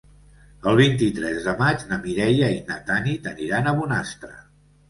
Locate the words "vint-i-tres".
0.79-1.43